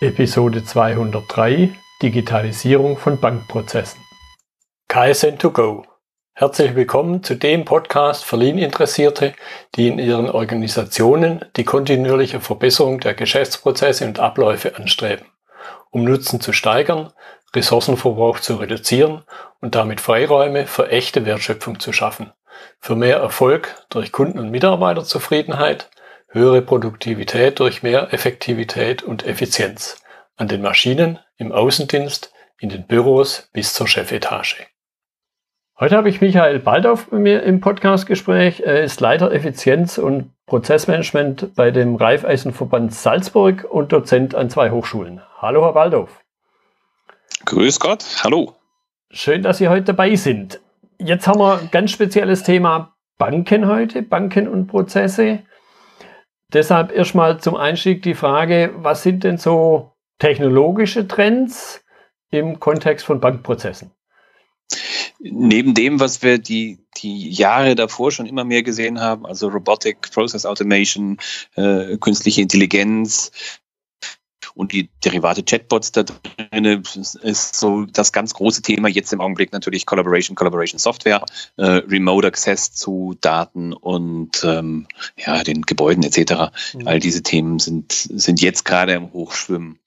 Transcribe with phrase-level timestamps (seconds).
[0.00, 4.00] Episode 203 Digitalisierung von Bankprozessen.
[4.88, 5.86] KSN2Go.
[6.34, 9.34] Herzlich willkommen zu dem Podcast für Lean-Interessierte,
[9.74, 15.26] die in ihren Organisationen die kontinuierliche Verbesserung der Geschäftsprozesse und Abläufe anstreben,
[15.90, 17.12] um Nutzen zu steigern,
[17.56, 19.24] Ressourcenverbrauch zu reduzieren
[19.60, 22.32] und damit Freiräume für echte Wertschöpfung zu schaffen,
[22.78, 25.90] für mehr Erfolg durch Kunden- und Mitarbeiterzufriedenheit,
[26.30, 30.02] höhere Produktivität durch mehr Effektivität und Effizienz
[30.36, 34.66] an den Maschinen, im Außendienst, in den Büros bis zur Chefetage.
[35.80, 38.60] Heute habe ich Michael Baldauf mit mir im Podcastgespräch.
[38.60, 45.22] Er ist Leiter Effizienz und Prozessmanagement bei dem Raiffeisenverband Salzburg und Dozent an zwei Hochschulen.
[45.38, 46.20] Hallo, Herr Baldauf.
[47.44, 48.54] Grüß Gott, hallo.
[49.10, 50.60] Schön, dass Sie heute dabei sind.
[50.98, 55.40] Jetzt haben wir ein ganz spezielles Thema Banken heute, Banken und Prozesse.
[56.52, 61.84] Deshalb erstmal zum Einstieg die Frage, was sind denn so technologische Trends
[62.30, 63.90] im Kontext von Bankprozessen?
[65.20, 70.10] Neben dem, was wir die, die Jahre davor schon immer mehr gesehen haben, also Robotic
[70.12, 71.18] Process Automation,
[71.56, 73.32] äh, künstliche Intelligenz,
[74.58, 76.82] und die Derivate Chatbots da drin
[77.22, 81.24] ist so das ganz große Thema jetzt im Augenblick natürlich Collaboration, Collaboration Software,
[81.56, 86.50] äh, Remote Access zu Daten und ähm, ja, den Gebäuden etc.
[86.74, 86.88] Mhm.
[86.88, 89.78] All diese Themen sind, sind jetzt gerade im Hochschwimmen.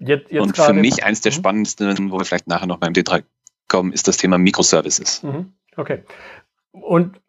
[0.00, 1.36] Jetzt, jetzt und für mich eins der mhm.
[1.36, 3.22] spannendsten, wo wir vielleicht nachher noch beim Detail
[3.68, 5.22] kommen, ist das Thema Microservices.
[5.22, 5.52] Mhm.
[5.76, 6.02] Okay.
[6.72, 7.20] Und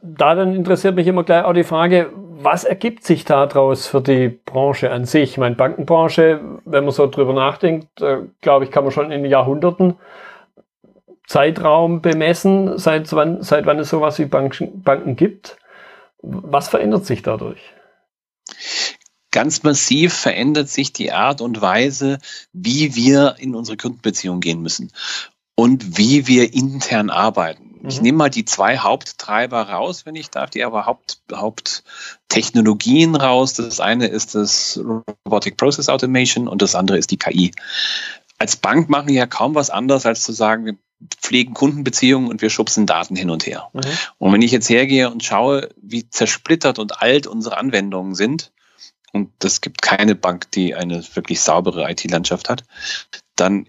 [0.00, 4.28] da dann interessiert mich immer gleich auch die Frage, was ergibt sich daraus für die
[4.28, 5.32] Branche an sich?
[5.32, 9.24] Ich meine, Bankenbranche, wenn man so drüber nachdenkt, äh, glaube ich, kann man schon in
[9.24, 9.94] Jahrhunderten
[11.26, 15.56] Zeitraum bemessen, seit wann, seit wann es sowas wie Banken, Banken gibt.
[16.22, 17.60] Was verändert sich dadurch?
[19.32, 22.18] Ganz massiv verändert sich die Art und Weise,
[22.52, 24.92] wie wir in unsere Kundenbeziehung gehen müssen
[25.54, 27.75] und wie wir intern arbeiten.
[27.86, 27.90] Mhm.
[27.90, 33.54] Ich nehme mal die zwei Haupttreiber raus, wenn ich darf, die aber Haupt, Haupttechnologien raus.
[33.54, 34.80] Das eine ist das
[35.24, 37.52] Robotic Process Automation und das andere ist die KI.
[38.38, 40.76] Als Bank machen wir ja kaum was anderes, als zu sagen, wir
[41.20, 43.70] pflegen Kundenbeziehungen und wir schubsen Daten hin und her.
[43.72, 43.82] Mhm.
[44.18, 48.52] Und wenn ich jetzt hergehe und schaue, wie zersplittert und alt unsere Anwendungen sind,
[49.12, 52.64] und es gibt keine Bank, die eine wirklich saubere IT-Landschaft hat,
[53.36, 53.66] dann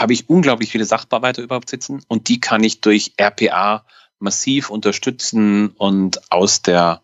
[0.00, 3.84] habe ich unglaublich viele Sachbearbeiter überhaupt sitzen und die kann ich durch RPA
[4.18, 7.02] massiv unterstützen und aus der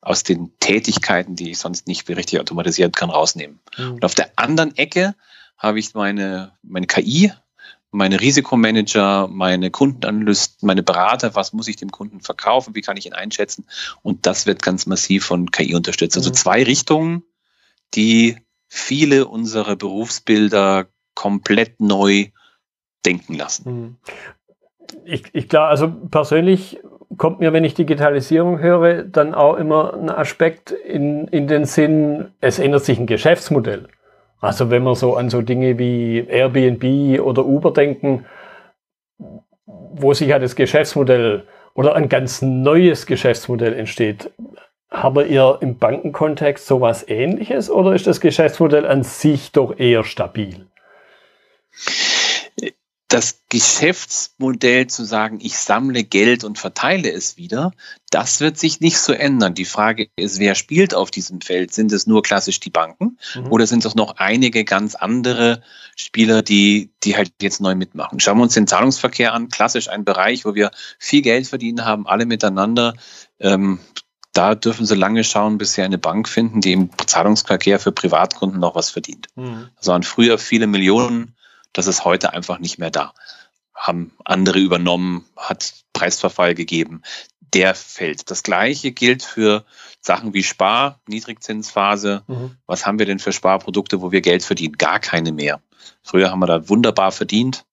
[0.00, 3.60] aus den Tätigkeiten, die ich sonst nicht richtig automatisieren kann, rausnehmen.
[3.78, 3.94] Mhm.
[3.94, 5.14] Und auf der anderen Ecke
[5.56, 7.32] habe ich meine, meine KI,
[7.90, 13.06] meine Risikomanager, meine Kundenanalysten, meine Berater, was muss ich dem Kunden verkaufen, wie kann ich
[13.06, 13.66] ihn einschätzen?
[14.02, 16.18] Und das wird ganz massiv von KI unterstützt.
[16.18, 16.34] Also mhm.
[16.34, 17.22] zwei Richtungen,
[17.94, 18.36] die
[18.68, 22.26] viele unserer Berufsbilder komplett neu
[23.04, 23.64] denken lassen.
[23.64, 23.96] Hm.
[25.04, 26.80] Ich, ich glaube, also persönlich
[27.16, 32.32] kommt mir, wenn ich Digitalisierung höre, dann auch immer ein Aspekt in, in den Sinn,
[32.40, 33.88] es ändert sich ein Geschäftsmodell.
[34.40, 38.26] Also wenn wir so an so Dinge wie Airbnb oder Uber denken,
[39.66, 41.44] wo sich ja das Geschäftsmodell
[41.74, 44.30] oder ein ganz neues Geschäftsmodell entsteht.
[44.90, 50.66] Habt ihr im Bankenkontext sowas ähnliches oder ist das Geschäftsmodell an sich doch eher stabil?
[53.14, 57.70] Das Geschäftsmodell zu sagen, ich sammle Geld und verteile es wieder,
[58.10, 59.54] das wird sich nicht so ändern.
[59.54, 61.72] Die Frage ist, wer spielt auf diesem Feld?
[61.72, 63.52] Sind es nur klassisch die Banken mhm.
[63.52, 65.62] oder sind es noch einige ganz andere
[65.94, 68.18] Spieler, die, die halt jetzt neu mitmachen?
[68.18, 69.48] Schauen wir uns den Zahlungsverkehr an.
[69.48, 72.94] Klassisch ein Bereich, wo wir viel Geld verdienen haben, alle miteinander.
[73.38, 73.78] Ähm,
[74.32, 78.58] da dürfen Sie lange schauen, bis Sie eine Bank finden, die im Zahlungsverkehr für Privatkunden
[78.58, 79.28] noch was verdient.
[79.36, 79.68] Mhm.
[79.76, 81.36] Das waren früher viele Millionen
[81.74, 83.12] das ist heute einfach nicht mehr da.
[83.74, 87.02] Haben andere übernommen, hat Preisverfall gegeben.
[87.40, 88.30] Der fällt.
[88.30, 89.64] Das Gleiche gilt für
[90.00, 92.22] Sachen wie Spar, Niedrigzinsphase.
[92.26, 92.56] Mhm.
[92.66, 94.78] Was haben wir denn für Sparprodukte, wo wir Geld verdienen?
[94.78, 95.60] Gar keine mehr.
[96.02, 97.66] Früher haben wir da wunderbar verdient.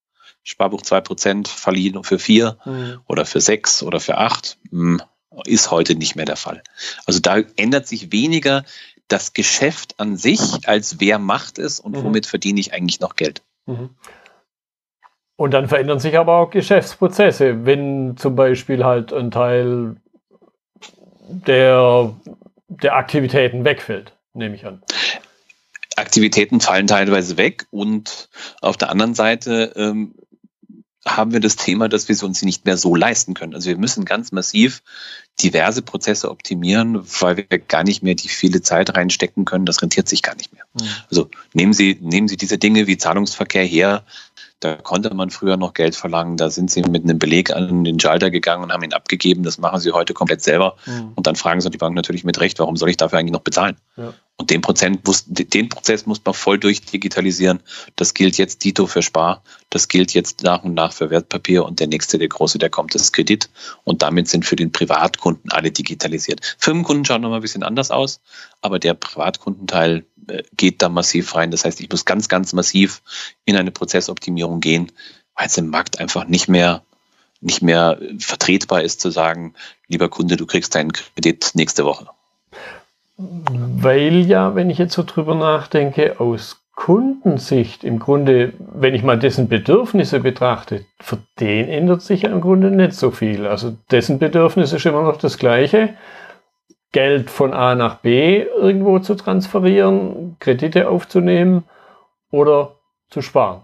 [0.44, 3.00] Sparbuch 2% verliehen für vier mhm.
[3.08, 4.58] oder für sechs oder für acht.
[4.72, 5.02] Hm,
[5.46, 6.64] ist heute nicht mehr der Fall.
[7.06, 8.66] Also da ändert sich weniger
[9.08, 12.04] das Geschäft an sich, als wer macht es und mhm.
[12.04, 13.42] womit verdiene ich eigentlich noch Geld.
[13.66, 13.92] Mhm.
[15.36, 19.96] Und dann verändern sich aber auch Geschäftsprozesse, wenn zum Beispiel halt ein Teil
[21.30, 22.14] der,
[22.68, 24.84] der Aktivitäten wegfällt, nehme ich an.
[25.96, 28.30] Aktivitäten fallen teilweise weg und
[28.62, 30.14] auf der anderen Seite ähm,
[31.06, 33.56] haben wir das Thema, dass wir es uns nicht mehr so leisten können.
[33.56, 34.84] Also wir müssen ganz massiv
[35.44, 39.66] diverse Prozesse optimieren, weil wir gar nicht mehr die viele Zeit reinstecken können.
[39.66, 40.64] Das rentiert sich gar nicht mehr.
[40.74, 40.88] Mhm.
[41.10, 44.04] Also nehmen Sie, nehmen Sie diese Dinge wie Zahlungsverkehr her,
[44.62, 46.38] da konnte man früher noch Geld verlangen.
[46.38, 49.44] Da sind sie mit einem Beleg an den Schalter gegangen und haben ihn abgegeben.
[49.44, 50.78] Das machen sie heute komplett selber.
[50.86, 51.14] Mhm.
[51.16, 53.42] Und dann fragen sie die Bank natürlich mit Recht, warum soll ich dafür eigentlich noch
[53.42, 53.76] bezahlen?
[53.98, 54.14] Ja.
[54.38, 57.60] Und den, Prozent muss, den Prozess muss man voll durchdigitalisieren.
[57.96, 59.44] Das gilt jetzt Dito für Spar.
[59.70, 61.66] Das gilt jetzt nach und nach für Wertpapier.
[61.66, 63.50] Und der nächste, der große, der kommt, ist Kredit.
[63.84, 66.56] Und damit sind für den Privatkunden alle digitalisiert.
[66.58, 68.20] Firmenkunden schauen nochmal ein bisschen anders aus.
[68.62, 70.06] Aber der Privatkundenteil
[70.56, 71.52] geht da massiv rein.
[71.52, 73.02] Das heißt, ich muss ganz, ganz massiv
[73.46, 74.92] in eine Prozessoptimierung gehen,
[75.36, 76.84] weil es im Markt einfach nicht mehr
[77.42, 79.56] nicht mehr vertretbar ist zu sagen,
[79.88, 82.08] lieber Kunde, du kriegst deinen Kredit nächste Woche.
[83.18, 89.20] Weil ja, wenn ich jetzt so drüber nachdenke, aus Kundensicht im Grunde, wenn ich mal
[89.20, 93.46] dessen Bedürfnisse betrachte, für den ändert sich ja im Grunde nicht so viel.
[93.46, 95.90] Also dessen Bedürfnis ist immer noch das gleiche.
[96.92, 101.64] Geld von A nach B irgendwo zu transferieren, Kredite aufzunehmen
[102.32, 102.76] oder
[103.10, 103.62] zu sparen.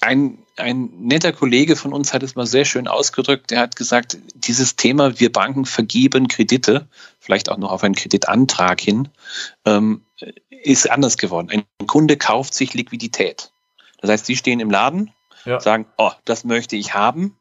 [0.00, 3.50] Ein, ein netter Kollege von uns hat es mal sehr schön ausgedrückt.
[3.50, 6.88] Der hat gesagt, dieses Thema, wir Banken vergeben Kredite,
[7.18, 9.08] vielleicht auch noch auf einen Kreditantrag hin,
[9.64, 10.04] ähm,
[10.50, 11.50] ist anders geworden.
[11.50, 13.52] Ein Kunde kauft sich Liquidität.
[14.00, 15.12] Das heißt, Sie stehen im Laden,
[15.44, 15.60] ja.
[15.60, 17.36] sagen, oh, das möchte ich haben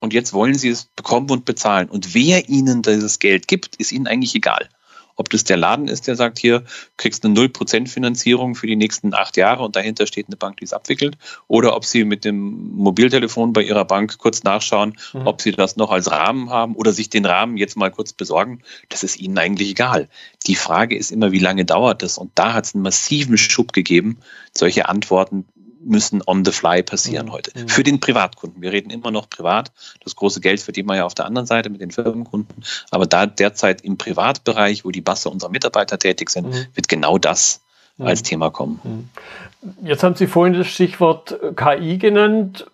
[0.00, 1.88] und jetzt wollen sie es bekommen und bezahlen.
[1.88, 4.68] Und wer ihnen dieses Geld gibt, ist ihnen eigentlich egal.
[5.16, 6.62] Ob das der Laden ist, der sagt, hier
[6.98, 10.64] kriegst eine 0% Finanzierung für die nächsten acht Jahre und dahinter steht eine Bank, die
[10.64, 11.16] es abwickelt,
[11.48, 15.26] oder ob sie mit dem Mobiltelefon bei ihrer Bank kurz nachschauen, mhm.
[15.26, 18.60] ob sie das noch als Rahmen haben oder sich den Rahmen jetzt mal kurz besorgen,
[18.90, 20.08] das ist ihnen eigentlich egal.
[20.46, 22.18] Die Frage ist immer, wie lange dauert das?
[22.18, 24.18] Und da hat es einen massiven Schub gegeben,
[24.52, 25.46] solche Antworten
[25.86, 27.32] müssen on the fly passieren mhm.
[27.32, 27.52] heute.
[27.54, 27.68] Mhm.
[27.68, 28.60] Für den Privatkunden.
[28.60, 29.72] Wir reden immer noch privat.
[30.02, 32.64] Das große Geld verdient man ja auf der anderen Seite mit den Firmenkunden.
[32.90, 36.66] Aber da derzeit im Privatbereich, wo die Masse unserer Mitarbeiter tätig sind, mhm.
[36.74, 37.62] wird genau das
[37.96, 38.06] mhm.
[38.06, 38.80] als Thema kommen.
[38.82, 39.08] Mhm.
[39.86, 42.66] Jetzt haben Sie vorhin das Stichwort KI genannt.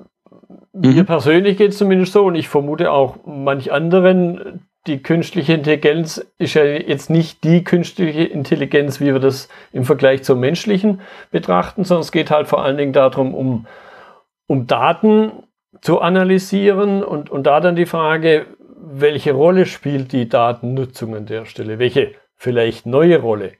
[0.72, 1.06] Mir mhm.
[1.06, 6.54] persönlich geht es zumindest so und ich vermute auch manch anderen, die künstliche Intelligenz ist
[6.54, 11.00] ja jetzt nicht die künstliche Intelligenz, wie wir das im Vergleich zur menschlichen
[11.30, 13.66] betrachten, sondern es geht halt vor allen Dingen darum, um,
[14.46, 15.44] um Daten
[15.80, 18.46] zu analysieren und, und da dann die Frage,
[18.76, 21.78] welche Rolle spielt die Datennutzung an der Stelle?
[21.78, 23.52] Welche vielleicht neue Rolle?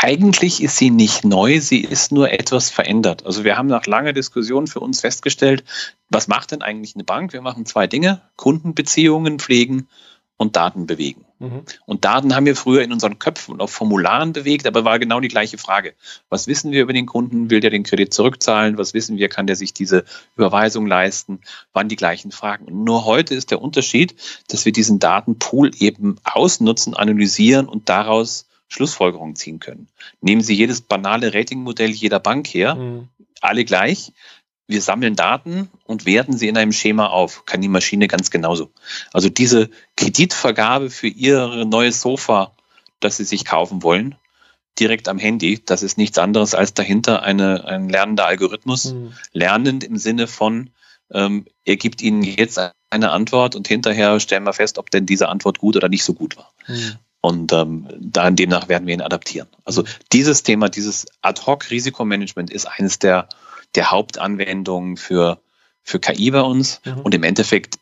[0.00, 3.26] Eigentlich ist sie nicht neu, sie ist nur etwas verändert.
[3.26, 5.64] Also wir haben nach langer Diskussion für uns festgestellt,
[6.08, 7.32] was macht denn eigentlich eine Bank?
[7.32, 9.88] Wir machen zwei Dinge, Kundenbeziehungen pflegen
[10.36, 11.24] und Daten bewegen.
[11.40, 11.62] Mhm.
[11.84, 15.18] Und Daten haben wir früher in unseren Köpfen und auf Formularen bewegt, aber war genau
[15.18, 15.94] die gleiche Frage.
[16.28, 17.50] Was wissen wir über den Kunden?
[17.50, 18.78] Will der den Kredit zurückzahlen?
[18.78, 19.28] Was wissen wir?
[19.28, 20.04] Kann der sich diese
[20.36, 21.40] Überweisung leisten?
[21.72, 22.66] Waren die gleichen Fragen.
[22.66, 24.14] Und nur heute ist der Unterschied,
[24.46, 29.88] dass wir diesen Datenpool eben ausnutzen, analysieren und daraus Schlussfolgerungen ziehen können.
[30.20, 33.08] Nehmen Sie jedes banale Ratingmodell jeder Bank her, mhm.
[33.40, 34.12] alle gleich.
[34.66, 37.46] Wir sammeln Daten und werten sie in einem Schema auf.
[37.46, 38.70] Kann die Maschine ganz genauso.
[39.14, 42.52] Also diese Kreditvergabe für Ihr neues Sofa,
[43.00, 44.16] das Sie sich kaufen wollen,
[44.78, 48.92] direkt am Handy, das ist nichts anderes als dahinter eine, ein lernender Algorithmus.
[48.92, 49.12] Mhm.
[49.32, 50.68] Lernend im Sinne von,
[51.10, 52.60] ähm, er gibt Ihnen jetzt
[52.90, 56.12] eine Antwort und hinterher stellen wir fest, ob denn diese Antwort gut oder nicht so
[56.12, 56.52] gut war.
[56.66, 56.98] Mhm.
[57.20, 59.48] Und ähm, dann demnach werden wir ihn adaptieren.
[59.64, 63.28] Also dieses Thema, dieses Ad-Hoc-Risikomanagement ist eines der,
[63.74, 65.40] der Hauptanwendungen für,
[65.82, 66.80] für KI bei uns.
[66.84, 67.00] Mhm.
[67.00, 67.76] Und im Endeffekt,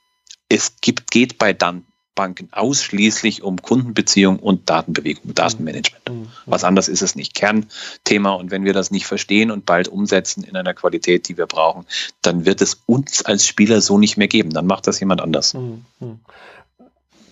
[0.49, 6.09] es gibt, geht bei dann Banken ausschließlich um Kundenbeziehung und Datenbewegung, Datenmanagement.
[6.09, 6.29] Mhm.
[6.47, 7.35] Was anderes ist es nicht.
[7.35, 8.31] Kernthema.
[8.31, 11.85] Und wenn wir das nicht verstehen und bald umsetzen in einer Qualität, die wir brauchen,
[12.23, 14.49] dann wird es uns als Spieler so nicht mehr geben.
[14.51, 15.53] Dann macht das jemand anders.
[15.53, 15.85] Mhm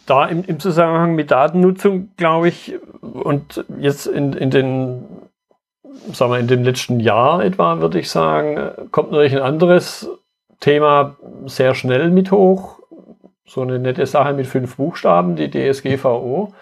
[0.06, 5.04] da im, im Zusammenhang mit Datennutzung, glaube ich, und jetzt in, in den,
[6.12, 10.08] sagen wir, in dem letzten Jahr etwa, würde ich sagen, kommt natürlich ein anderes
[10.60, 12.78] Thema sehr schnell mit hoch.
[13.46, 16.54] So eine nette Sache mit fünf Buchstaben, die DSGVO,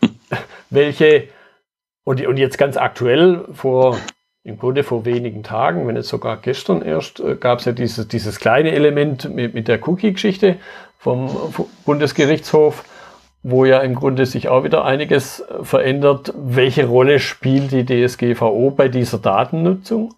[0.70, 1.28] welche,
[2.04, 3.96] und, und jetzt ganz aktuell vor
[4.44, 8.06] im Grunde vor wenigen Tagen, wenn nicht sogar gestern erst, äh, gab es ja dieses,
[8.08, 10.56] dieses kleine Element mit, mit der Cookie-Geschichte,
[11.04, 12.82] vom Bundesgerichtshof,
[13.42, 16.32] wo ja im Grunde sich auch wieder einiges äh, verändert.
[16.34, 20.14] Welche Rolle spielt die DSGVO bei dieser Datennutzung?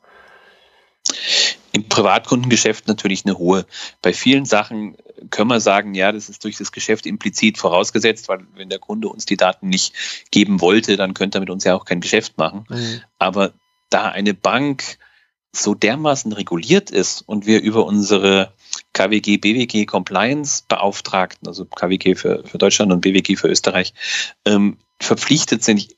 [1.72, 3.66] Im Privatkundengeschäft natürlich eine hohe.
[4.00, 4.96] Bei vielen Sachen
[5.30, 9.08] können wir sagen, ja, das ist durch das Geschäft implizit vorausgesetzt, weil wenn der Kunde
[9.08, 9.92] uns die Daten nicht
[10.30, 12.64] geben wollte, dann könnte er mit uns ja auch kein Geschäft machen.
[12.68, 13.00] Mhm.
[13.18, 13.52] Aber
[13.90, 14.98] da eine Bank
[15.52, 18.52] so dermaßen reguliert ist und wir über unsere
[18.92, 23.94] KWG, BWG Compliance Beauftragten, also KWG für, für Deutschland und BWG für Österreich,
[24.44, 25.88] ähm, verpflichtet sind,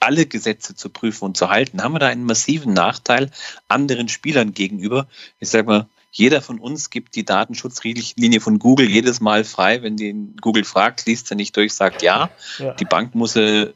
[0.00, 3.30] alle Gesetze zu prüfen und zu halten, haben wir da einen massiven Nachteil
[3.66, 5.08] anderen Spielern gegenüber.
[5.40, 9.96] Ich sage mal, jeder von uns gibt die Datenschutzrichtlinie von Google jedes Mal frei, wenn
[9.96, 12.30] den Google fragt, liest er nicht durch, sagt ja.
[12.58, 12.74] ja.
[12.74, 13.74] Die Bank muss sie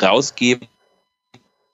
[0.00, 0.68] rausgeben,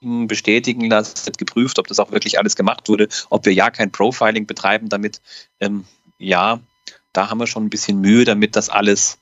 [0.00, 4.46] bestätigen lassen, geprüft, ob das auch wirklich alles gemacht wurde, ob wir ja kein Profiling
[4.46, 5.20] betreiben damit.
[5.60, 5.84] Ähm,
[6.18, 6.60] ja,
[7.12, 9.18] da haben wir schon ein bisschen Mühe, damit das alles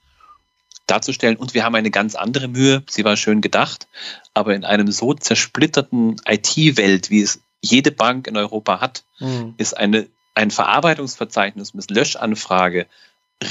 [0.87, 1.37] darzustellen.
[1.37, 2.83] Und wir haben eine ganz andere Mühe.
[2.89, 3.87] Sie war schön gedacht,
[4.35, 9.55] aber in einem so zersplitterten IT-Welt, wie es jede Bank in Europa hat, mhm.
[9.57, 12.87] ist eine, ein Verarbeitungsverzeichnis mit Löschanfrage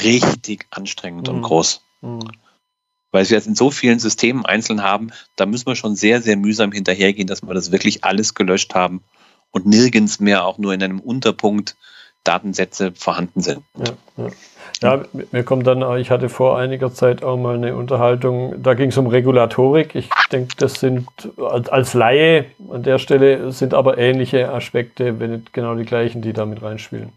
[0.04, 1.36] richtig anstrengend mhm.
[1.36, 1.82] und groß.
[2.02, 2.32] Mhm.
[3.12, 6.38] Weil wir es in so vielen Systemen einzeln haben, da müssen wir schon sehr, sehr
[6.38, 9.04] mühsam hinterhergehen, dass wir das wirklich alles gelöscht haben
[9.52, 11.76] und nirgends mehr auch nur in einem Unterpunkt
[12.30, 13.64] Datensätze vorhanden sind.
[13.78, 14.30] Ja, ja.
[14.82, 18.90] Ja, mir kommt dann, ich hatte vor einiger Zeit auch mal eine Unterhaltung, da ging
[18.90, 19.94] es um Regulatorik.
[19.96, 21.08] Ich denke, das sind
[21.38, 26.32] als Laie an der Stelle sind aber ähnliche Aspekte, wenn nicht genau die gleichen, die
[26.32, 27.12] da mit reinspielen.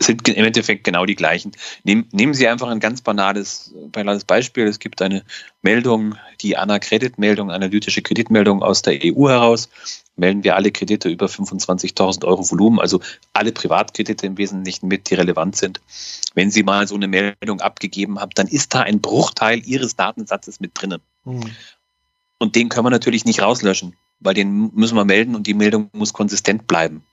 [0.00, 1.52] Sind im Endeffekt genau die gleichen.
[1.82, 4.66] Nehmen, nehmen Sie einfach ein ganz banales, banales Beispiel.
[4.66, 5.22] Es gibt eine
[5.62, 9.70] Meldung, die ANA-Kreditmeldung, analytische Kreditmeldung aus der EU heraus
[10.16, 13.00] melden wir alle Kredite über 25.000 Euro Volumen, also
[13.32, 15.80] alle Privatkredite im Wesentlichen mit, die relevant sind.
[16.34, 20.60] Wenn Sie mal so eine Meldung abgegeben haben, dann ist da ein Bruchteil Ihres Datensatzes
[20.60, 21.00] mit drinnen.
[21.24, 21.50] Mhm.
[22.38, 25.90] Und den können wir natürlich nicht rauslöschen, weil den müssen wir melden und die Meldung
[25.92, 27.04] muss konsistent bleiben.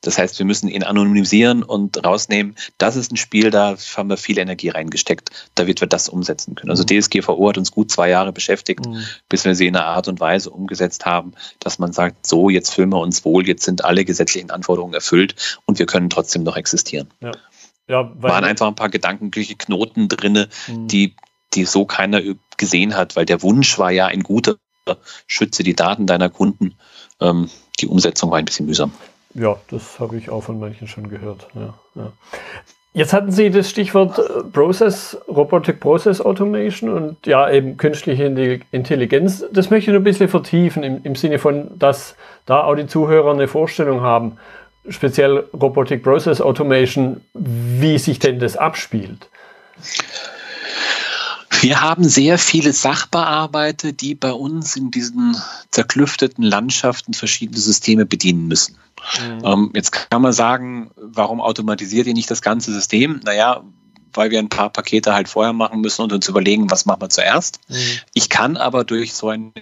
[0.00, 2.56] Das heißt, wir müssen ihn anonymisieren und rausnehmen.
[2.78, 6.70] Das ist ein Spiel, da haben wir viel Energie reingesteckt, damit wir das umsetzen können.
[6.70, 6.84] Also.
[6.84, 9.02] DSGVO hat uns gut zwei Jahre beschäftigt, mhm.
[9.28, 12.74] bis wir sie in einer Art und Weise umgesetzt haben, dass man sagt, so, jetzt
[12.74, 16.56] fühlen wir uns wohl, jetzt sind alle gesetzlichen Anforderungen erfüllt und wir können trotzdem noch
[16.56, 17.08] existieren.
[17.20, 17.32] Ja.
[17.88, 20.88] Ja, waren einfach ein paar gedankliche Knoten drinne, mhm.
[20.88, 21.16] die,
[21.54, 22.20] die so keiner
[22.58, 24.56] gesehen hat, weil der Wunsch war ja ein guter,
[25.26, 26.76] schütze die Daten deiner Kunden.
[27.20, 27.48] Ähm,
[27.80, 28.92] die Umsetzung war ein bisschen mühsam.
[29.38, 31.46] Ja, das habe ich auch von manchen schon gehört.
[31.54, 32.12] Ja, ja.
[32.94, 38.24] Jetzt hatten Sie das Stichwort äh, Process, Robotic Process Automation und ja, eben künstliche
[38.72, 39.44] Intelligenz.
[39.52, 42.16] Das möchte ich noch ein bisschen vertiefen im, im Sinne von, dass
[42.46, 44.38] da auch die Zuhörer eine Vorstellung haben,
[44.88, 49.28] speziell Robotic Process Automation, wie sich denn das abspielt.
[51.60, 55.36] Wir haben sehr viele Sachbearbeiter, die bei uns in diesen
[55.70, 58.76] zerklüfteten Landschaften verschiedene Systeme bedienen müssen.
[59.20, 59.44] Mhm.
[59.44, 63.20] Ähm, jetzt kann man sagen, warum automatisiert ihr nicht das ganze System?
[63.24, 63.62] Naja,
[64.12, 67.10] weil wir ein paar Pakete halt vorher machen müssen und uns überlegen, was machen wir
[67.10, 67.60] zuerst.
[67.68, 67.76] Mhm.
[68.14, 69.52] Ich kann aber durch so einen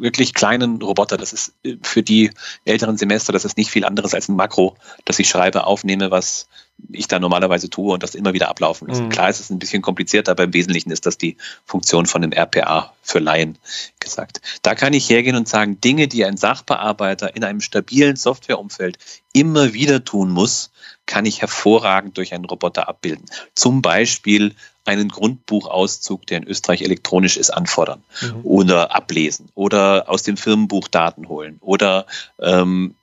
[0.00, 2.30] wirklich kleinen Roboter, das ist für die
[2.64, 6.48] älteren Semester, das ist nicht viel anderes als ein Makro, das ich schreibe, aufnehme, was
[6.90, 9.02] ich da normalerweise tue und das immer wieder ablaufen lasse.
[9.02, 9.08] Mhm.
[9.08, 12.32] Klar ist es ein bisschen komplizierter, aber im Wesentlichen ist das die Funktion von dem
[12.32, 13.58] RPA für Laien
[13.98, 14.40] gesagt.
[14.62, 18.98] Da kann ich hergehen und sagen, Dinge, die ein Sachbearbeiter in einem stabilen Softwareumfeld
[19.32, 20.70] immer wieder tun muss,
[21.06, 23.24] kann ich hervorragend durch einen Roboter abbilden.
[23.54, 24.54] Zum Beispiel
[24.88, 28.40] einen Grundbuchauszug, der in Österreich elektronisch ist, anfordern mhm.
[28.42, 32.06] oder ablesen oder aus dem Firmenbuch Daten holen oder
[32.40, 32.94] ähm,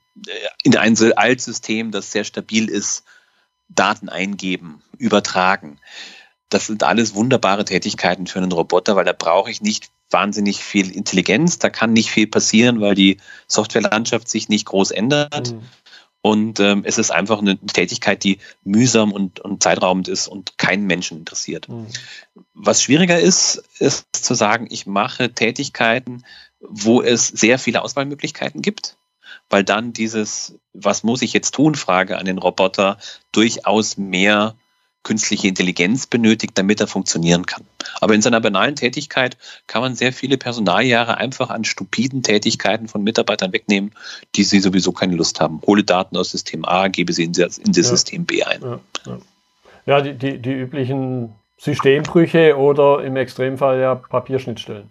[0.62, 3.04] in ein Altsystem, das sehr stabil ist,
[3.68, 5.78] Daten eingeben, übertragen.
[6.48, 10.90] Das sind alles wunderbare Tätigkeiten für einen Roboter, weil da brauche ich nicht wahnsinnig viel
[10.90, 15.52] Intelligenz, da kann nicht viel passieren, weil die Softwarelandschaft sich nicht groß ändert.
[15.52, 15.62] Mhm.
[16.26, 20.84] Und ähm, es ist einfach eine Tätigkeit, die mühsam und, und zeitraubend ist und keinen
[20.84, 21.68] Menschen interessiert.
[21.68, 21.86] Mhm.
[22.52, 26.24] Was schwieriger ist, ist zu sagen, ich mache Tätigkeiten,
[26.58, 28.96] wo es sehr viele Auswahlmöglichkeiten gibt
[29.48, 32.98] weil dann dieses, was muss ich jetzt tun, Frage an den Roboter
[33.30, 34.56] durchaus mehr
[35.06, 37.62] künstliche Intelligenz benötigt, damit er funktionieren kann.
[38.00, 39.36] Aber in seiner banalen Tätigkeit
[39.68, 43.92] kann man sehr viele Personaljahre einfach an stupiden Tätigkeiten von Mitarbeitern wegnehmen,
[44.34, 45.62] die sie sowieso keine Lust haben.
[45.64, 47.90] Hole Daten aus System A, gebe sie in das, in das ja.
[47.90, 48.60] System B ein.
[48.60, 49.18] Ja, ja.
[49.86, 54.90] ja die, die, die üblichen Systembrüche oder im Extremfall ja Papierschnittstellen.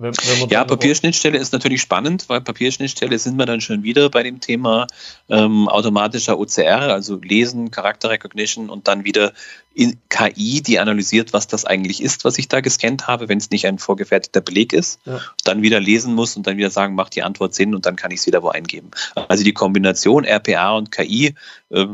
[0.00, 4.22] Wenn, wenn ja, Papierschnittstelle ist natürlich spannend, weil Papierschnittstelle sind wir dann schon wieder bei
[4.22, 4.86] dem Thema
[5.28, 9.32] ähm, automatischer OCR, also Lesen, Character Recognition und dann wieder
[9.74, 13.50] in KI, die analysiert, was das eigentlich ist, was ich da gescannt habe, wenn es
[13.50, 15.20] nicht ein vorgefertigter Beleg ist, ja.
[15.42, 18.12] dann wieder lesen muss und dann wieder sagen, macht die Antwort Sinn und dann kann
[18.12, 18.92] ich es wieder wo eingeben.
[19.28, 21.34] Also die Kombination RPA und KI,
[21.70, 21.86] äh,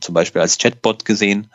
[0.00, 1.50] zum Beispiel als Chatbot gesehen,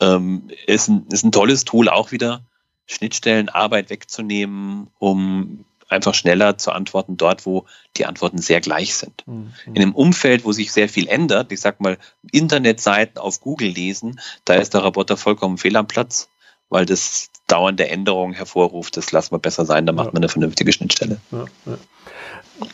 [0.00, 2.42] ähm, ist, ein, ist ein tolles Tool auch wieder
[2.90, 7.66] Schnittstellenarbeit wegzunehmen, um einfach schneller zu antworten dort, wo
[7.96, 9.24] die Antworten sehr gleich sind.
[9.26, 9.52] Mhm.
[9.66, 11.98] In einem Umfeld, wo sich sehr viel ändert, ich sag mal,
[12.30, 16.28] Internetseiten auf Google lesen, da ist der Roboter vollkommen fehl am Platz,
[16.68, 18.96] weil das dauernde Änderungen hervorruft.
[18.96, 20.12] Das lassen wir besser sein, da macht ja.
[20.12, 21.20] man eine vernünftige Schnittstelle.
[21.32, 21.78] Ja, ja.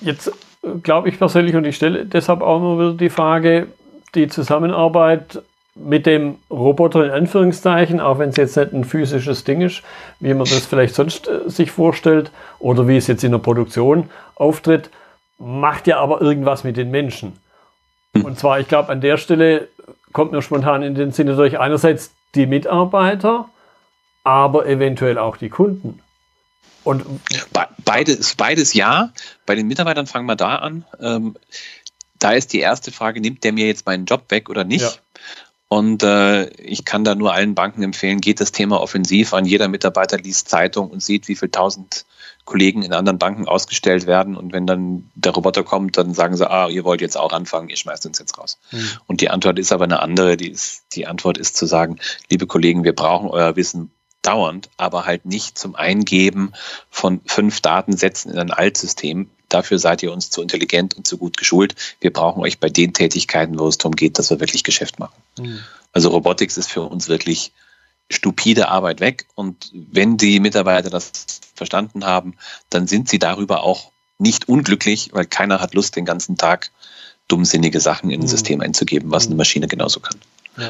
[0.01, 0.33] Jetzt äh,
[0.83, 3.69] glaube ich persönlich, und ich stelle deshalb auch nur wieder die Frage,
[4.15, 5.43] die Zusammenarbeit
[5.77, 9.83] mit dem Roboter in Anführungszeichen, auch wenn es jetzt nicht ein physisches Ding ist,
[10.21, 14.11] wie man das vielleicht sonst äh, sich vorstellt oder wie es jetzt in der Produktion
[14.35, 14.91] auftritt,
[15.39, 17.39] macht ja aber irgendwas mit den Menschen.
[18.15, 18.25] Hm.
[18.25, 19.69] Und zwar, ich glaube, an der Stelle
[20.13, 23.49] kommt mir spontan in den Sinne durch einerseits die Mitarbeiter,
[24.25, 26.01] aber eventuell auch die Kunden.
[26.85, 27.05] Und
[27.85, 29.13] beides, beides ja.
[29.45, 30.85] Bei den Mitarbeitern fangen wir da an.
[31.01, 31.37] Ähm,
[32.19, 34.83] da ist die erste Frage, nimmt der mir jetzt meinen Job weg oder nicht?
[34.83, 34.91] Ja.
[35.69, 39.45] Und äh, ich kann da nur allen Banken empfehlen, geht das Thema offensiv an.
[39.45, 42.05] Jeder Mitarbeiter liest Zeitung und sieht, wie viele tausend
[42.45, 44.37] Kollegen in anderen Banken ausgestellt werden.
[44.37, 47.69] Und wenn dann der Roboter kommt, dann sagen sie, ah, ihr wollt jetzt auch anfangen,
[47.69, 48.59] ihr schmeißt uns jetzt raus.
[48.71, 48.91] Mhm.
[49.07, 50.37] Und die Antwort ist aber eine andere.
[50.37, 51.99] Die, ist, die Antwort ist zu sagen,
[52.31, 53.91] liebe Kollegen, wir brauchen euer Wissen
[54.23, 56.53] dauernd, aber halt nicht zum Eingeben
[56.91, 59.31] von fünf Datensätzen in ein Altsystem.
[59.49, 61.75] Dafür seid ihr uns zu intelligent und zu gut geschult.
[62.01, 65.15] Wir brauchen euch bei den Tätigkeiten, wo es darum geht, dass wir wirklich Geschäft machen.
[65.39, 65.61] Mhm.
[65.93, 67.53] Also Robotics ist für uns wirklich
[68.11, 69.27] stupide Arbeit weg.
[69.35, 72.35] Und wenn die Mitarbeiter das verstanden haben,
[72.71, 76.71] dann sind sie darüber auch nicht unglücklich, weil keiner hat Lust, den ganzen Tag
[77.29, 78.29] dummsinnige Sachen in ein mhm.
[78.29, 79.39] System einzugeben, was eine mhm.
[79.39, 80.19] Maschine genauso kann.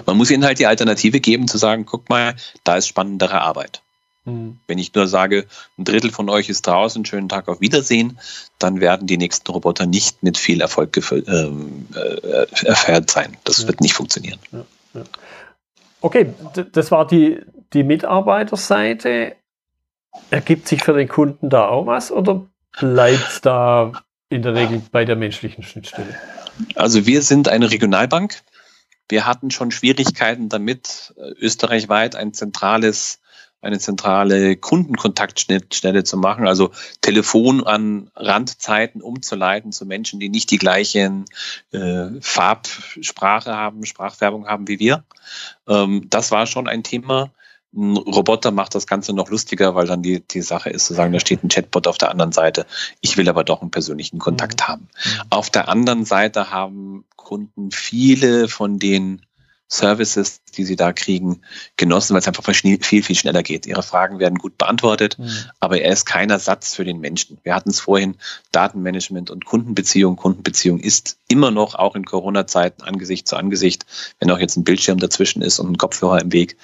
[0.05, 3.83] Man muss ihnen halt die Alternative geben, zu sagen, guck mal, da ist spannendere Arbeit.
[4.27, 4.59] Mhm.
[4.67, 5.47] Wenn ich nur sage,
[5.79, 8.19] ein Drittel von euch ist draußen, schönen Tag auf Wiedersehen,
[8.59, 13.37] dann werden die nächsten Roboter nicht mit viel Erfolg ähm, äh, erfährt sein.
[13.45, 13.69] Das ja.
[13.69, 14.39] wird nicht funktionieren.
[14.53, 14.67] Ja.
[16.01, 16.35] Okay,
[16.73, 17.41] das war die,
[17.73, 19.37] die Mitarbeiterseite.
[20.31, 22.47] Ergibt sich für den Kunden da auch was oder
[22.79, 23.93] bleibt es da
[24.29, 26.15] in der Regel bei der menschlichen Schnittstelle?
[26.75, 28.43] Also wir sind eine Regionalbank.
[29.09, 33.21] Wir hatten schon Schwierigkeiten damit, äh, österreichweit ein zentrales
[33.67, 36.71] eine zentrale Kundenkontaktschnittstelle zu machen, also
[37.01, 41.27] Telefon an Randzeiten umzuleiten zu Menschen, die nicht die gleichen
[41.73, 45.05] äh, Farbsprache haben, Sprachfärbung haben wie wir.
[45.69, 47.33] Ähm, das war schon ein Thema.
[47.75, 51.13] Ein Roboter macht das Ganze noch lustiger, weil dann die, die Sache ist zu sagen,
[51.13, 52.65] da steht ein Chatbot auf der anderen Seite.
[53.01, 54.69] Ich will aber doch einen persönlichen Kontakt mhm.
[54.69, 54.83] haben.
[54.83, 55.21] Mhm.
[55.31, 59.27] Auf der anderen Seite haben Kunden viele von den
[59.69, 61.43] Services, die sie da kriegen,
[61.77, 63.67] genossen, weil es einfach viel, viel schneller geht.
[63.67, 65.31] Ihre Fragen werden gut beantwortet, mhm.
[65.59, 67.39] aber er ist kein Ersatz für den Menschen.
[67.43, 68.17] Wir hatten es vorhin,
[68.53, 70.17] Datenmanagement und Kundenbeziehung.
[70.17, 73.87] Kundenbeziehung ist immer noch, auch in Corona-Zeiten, Angesicht zu Angesicht,
[74.21, 76.57] wenn auch jetzt ein Bildschirm dazwischen ist und ein Kopfhörer im Weg.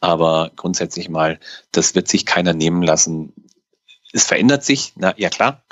[0.00, 1.40] Aber grundsätzlich mal,
[1.72, 3.32] das wird sich keiner nehmen lassen.
[4.12, 5.62] Es verändert sich, na ja klar,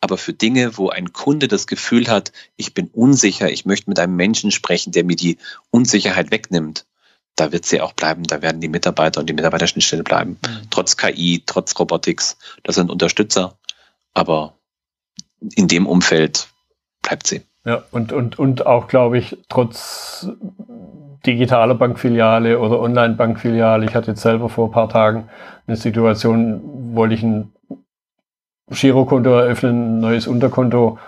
[0.00, 3.98] aber für Dinge, wo ein Kunde das Gefühl hat, ich bin unsicher, ich möchte mit
[3.98, 5.38] einem Menschen sprechen, der mir die
[5.70, 6.86] Unsicherheit wegnimmt,
[7.36, 10.38] da wird sie auch bleiben, da werden die Mitarbeiter und die Mitarbeiterschnittstelle bleiben.
[10.46, 10.70] Mhm.
[10.70, 13.58] Trotz KI, trotz Robotics, das sind Unterstützer,
[14.14, 14.54] aber
[15.40, 16.48] in dem Umfeld
[17.02, 17.42] bleibt sie.
[17.64, 20.28] Ja, und, und, und auch, glaube ich, trotz
[21.26, 25.28] digitaler Bankfiliale oder Online-Bankfiliale, ich hatte jetzt selber vor ein paar Tagen
[25.66, 27.52] eine Situation, wollte ich ein
[28.70, 30.98] Girokonto eröffnen, ein neues Unterkonto.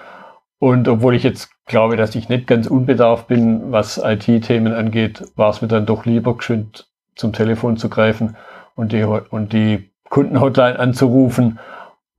[0.59, 5.51] Und obwohl ich jetzt glaube, dass ich nicht ganz unbedarft bin, was IT-Themen angeht, war
[5.51, 8.37] es mir dann doch lieber geschwind zum Telefon zu greifen
[8.75, 11.59] und die, und die Kundenhotline anzurufen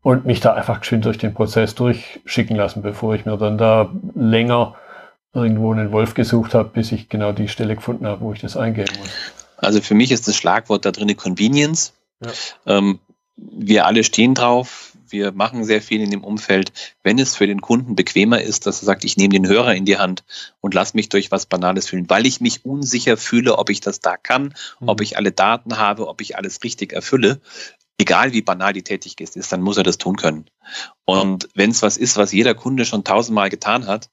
[0.02, 3.92] und mich da einfach geschwind durch den Prozess durchschicken lassen, bevor ich mir dann da
[4.14, 4.76] länger
[5.34, 8.56] irgendwo einen Wolf gesucht habe, bis ich genau die Stelle gefunden habe, wo ich das
[8.58, 9.10] eingeben muss.
[9.58, 11.94] Also für mich ist das Schlagwort da drin Convenience.
[12.24, 12.32] Ja.
[12.66, 13.00] Ähm,
[13.36, 16.74] wir alle stehen drauf wir machen sehr viel in dem Umfeld,
[17.04, 19.86] wenn es für den Kunden bequemer ist, dass er sagt, ich nehme den Hörer in
[19.86, 20.26] die Hand
[20.60, 24.02] und lass mich durch was Banales fühlen, weil ich mich unsicher fühle, ob ich das
[24.02, 24.90] da kann, mhm.
[24.90, 27.40] ob ich alle Daten habe, ob ich alles richtig erfülle.
[27.98, 30.46] Egal wie banal die Tätigkeit ist, dann muss er das tun können.
[31.06, 34.10] Und wenn es was ist, was jeder Kunde schon tausendmal getan hat,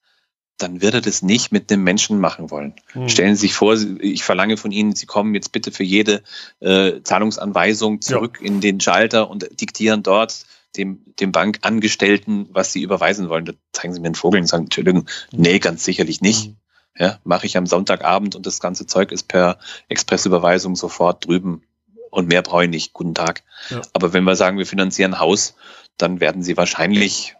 [0.58, 2.74] dann wird er das nicht mit einem Menschen machen wollen.
[2.94, 3.08] Mhm.
[3.08, 6.22] Stellen Sie sich vor, ich verlange von Ihnen, Sie kommen jetzt bitte für jede
[6.60, 8.46] äh, Zahlungsanweisung zurück ja.
[8.46, 10.44] in den Schalter und diktieren dort
[10.76, 13.44] dem, dem Bankangestellten, was sie überweisen wollen.
[13.44, 16.48] Da zeigen sie mir einen Vogel und sagen, Entschuldigung, nee, ganz sicherlich nicht.
[16.48, 16.56] Mhm.
[16.96, 21.62] Ja, mache ich am Sonntagabend und das ganze Zeug ist per Expressüberweisung sofort drüben
[22.10, 22.92] und mehr brauche ich nicht.
[22.92, 23.42] Guten Tag.
[23.70, 23.80] Ja.
[23.92, 25.54] Aber wenn wir sagen, wir finanzieren ein Haus,
[25.96, 27.36] dann werden sie wahrscheinlich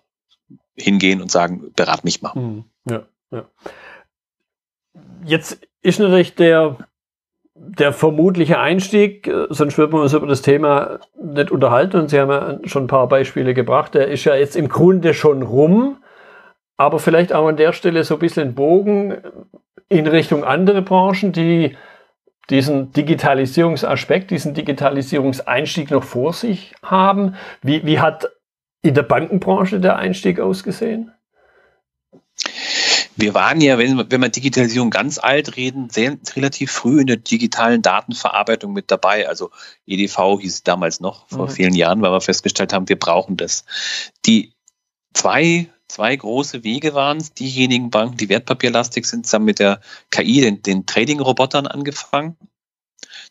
[0.75, 2.35] hingehen und sagen, berat mich mal.
[2.35, 2.65] Mhm.
[2.89, 3.51] Ja, ja.
[5.25, 6.89] Jetzt ist natürlich der
[7.63, 12.19] der vermutliche Einstieg, äh, sonst würden wir uns über das Thema nicht unterhalten und Sie
[12.19, 15.99] haben ja schon ein paar Beispiele gebracht, der ist ja jetzt im Grunde schon rum,
[16.79, 19.19] aber vielleicht auch an der Stelle so ein bisschen Bogen
[19.89, 21.77] in Richtung andere Branchen, die
[22.49, 27.35] diesen Digitalisierungsaspekt, diesen Digitalisierungseinstieg noch vor sich haben.
[27.63, 28.31] Wie, wie hat
[28.83, 31.13] in der Bankenbranche der Einstieg ausgesehen?
[33.21, 37.17] Wir waren ja, wenn, wenn wir Digitalisierung ganz alt reden, sehr, relativ früh in der
[37.17, 39.29] digitalen Datenverarbeitung mit dabei.
[39.29, 39.51] Also
[39.87, 41.51] EDV hieß es damals noch, vor mhm.
[41.51, 43.65] vielen Jahren, weil wir festgestellt haben, wir brauchen das.
[44.25, 44.55] Die
[45.13, 47.35] zwei, zwei große Wege waren es.
[47.35, 49.81] Diejenigen Banken, die wertpapierlastig sind, haben mit der
[50.11, 52.37] KI, den, den Trading-Robotern angefangen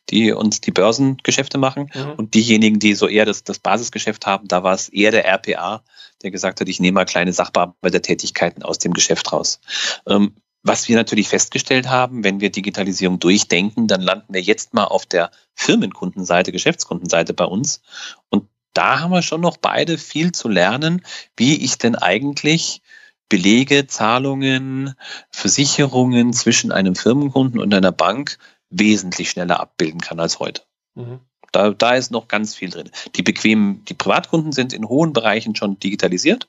[0.10, 1.92] die uns die Börsengeschäfte machen.
[1.94, 2.14] Mhm.
[2.14, 5.84] Und diejenigen, die so eher das, das Basisgeschäft haben, da war es eher der RPA,
[6.22, 9.60] der gesagt hat, ich nehme mal kleine Sachbearbeitertätigkeiten aus dem Geschäft raus.
[10.08, 14.84] Ähm, was wir natürlich festgestellt haben, wenn wir Digitalisierung durchdenken, dann landen wir jetzt mal
[14.84, 17.82] auf der Firmenkundenseite, Geschäftskundenseite bei uns.
[18.30, 21.02] Und da haben wir schon noch beide viel zu lernen,
[21.38, 22.82] wie ich denn eigentlich
[23.30, 24.96] Belege, Zahlungen,
[25.30, 28.38] Versicherungen zwischen einem Firmenkunden und einer Bank
[28.70, 30.64] wesentlich schneller abbilden kann als heute.
[30.96, 31.20] Mhm.
[31.52, 32.90] Da, da ist noch ganz viel drin.
[33.16, 36.48] Die bequemen, die Privatkunden sind in hohen Bereichen schon digitalisiert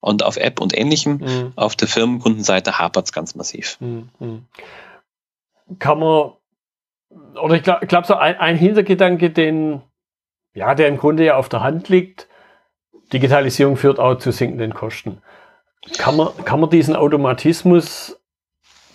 [0.00, 1.18] und auf App und ähnlichem.
[1.18, 1.52] Mhm.
[1.56, 3.78] Auf der Firmenkundenseite hapert es ganz massiv.
[3.80, 4.44] Mhm.
[5.78, 6.32] Kann man,
[7.42, 9.80] oder ich glaube, glaub so ein, ein Hintergedanke, den,
[10.52, 12.28] ja, der im Grunde ja auf der Hand liegt,
[13.12, 15.22] Digitalisierung führt auch zu sinkenden Kosten.
[15.98, 18.20] Kann man, kann man diesen Automatismus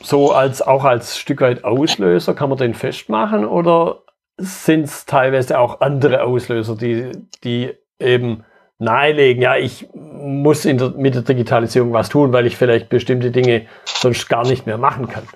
[0.01, 4.03] so als auch als Stück weit Auslöser, kann man den festmachen oder
[4.39, 7.11] sind es teilweise auch andere Auslöser, die,
[7.43, 8.43] die eben
[8.79, 13.67] nahelegen, ja, ich muss der, mit der Digitalisierung was tun, weil ich vielleicht bestimmte Dinge
[13.85, 15.27] sonst gar nicht mehr machen kann?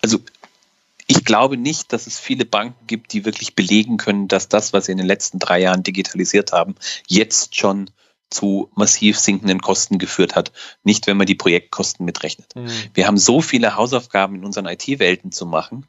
[0.00, 0.18] Also
[1.06, 4.86] ich glaube nicht, dass es viele Banken gibt, die wirklich belegen können, dass das, was
[4.86, 6.74] sie in den letzten drei Jahren digitalisiert haben,
[7.06, 7.90] jetzt schon
[8.32, 10.52] zu massiv sinkenden Kosten geführt hat.
[10.82, 12.54] Nicht, wenn man die Projektkosten mitrechnet.
[12.54, 12.70] Mhm.
[12.94, 15.86] Wir haben so viele Hausaufgaben in unseren IT-Welten zu machen.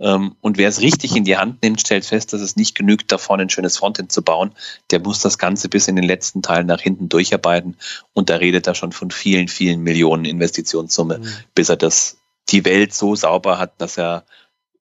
[0.00, 3.10] Ähm, und wer es richtig in die Hand nimmt, stellt fest, dass es nicht genügt,
[3.10, 4.52] da vorne ein schönes Frontend zu bauen.
[4.90, 7.76] Der muss das Ganze bis in den letzten Teil nach hinten durcharbeiten.
[8.12, 11.28] Und da redet er schon von vielen, vielen Millionen Investitionssumme, mhm.
[11.54, 12.18] bis er das,
[12.50, 14.24] die Welt so sauber hat, dass er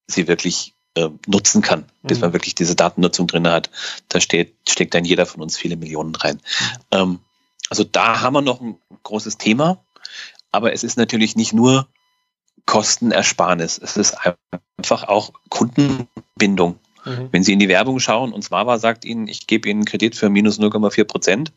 [0.08, 2.22] sie wirklich äh, nutzen kann, bis mhm.
[2.22, 3.70] man wirklich diese Datennutzung drin hat.
[4.10, 6.36] Da steht, steckt dann jeder von uns viele Millionen rein.
[6.36, 6.78] Mhm.
[6.92, 7.20] Ähm,
[7.70, 9.84] also da haben wir noch ein großes Thema,
[10.52, 11.88] aber es ist natürlich nicht nur
[12.66, 14.18] Kostenersparnis, es ist
[14.78, 16.80] einfach auch Kundenbindung.
[17.06, 17.30] Mhm.
[17.32, 20.30] Wenn Sie in die Werbung schauen und Smava sagt Ihnen, ich gebe Ihnen Kredit für
[20.30, 21.54] minus 0,4 Prozent,